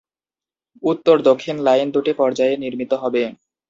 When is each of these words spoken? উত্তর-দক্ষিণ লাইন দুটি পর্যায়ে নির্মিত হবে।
উত্তর-দক্ষিণ 0.83 1.55
লাইন 1.67 1.87
দুটি 1.95 2.11
পর্যায়ে 2.19 2.55
নির্মিত 2.63 2.91
হবে। 3.03 3.23